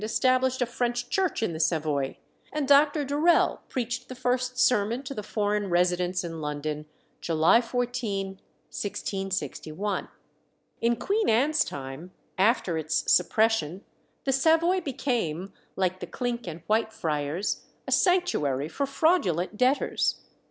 established 0.03 0.63
a 0.63 0.65
French 0.65 1.09
church 1.09 1.43
in 1.43 1.53
the 1.53 1.59
Savoy, 1.59 2.17
and 2.51 2.67
Dr. 2.67 3.05
Durel 3.05 3.59
preached 3.69 4.09
the 4.09 4.15
first 4.15 4.57
sermon 4.57 5.03
to 5.03 5.13
the 5.13 5.21
foreign 5.21 5.69
residents 5.69 6.23
in 6.23 6.41
London, 6.41 6.87
July 7.21 7.61
14, 7.61 8.25
1661. 8.71 10.07
In 10.81 10.95
Queen 10.95 11.29
Anne's 11.29 11.63
time, 11.63 12.09
after 12.35 12.79
its 12.79 13.11
suppression, 13.11 13.83
the 14.23 14.31
Savoy 14.31 14.81
became, 14.81 15.53
like 15.75 15.99
the 15.99 16.07
Clink 16.07 16.47
and 16.47 16.63
Whitefriars, 16.67 17.61
a 17.87 17.91
sanctuary 17.91 18.67
for 18.69 18.87
fraudulent 18.87 19.55
debtors. 19.55 20.15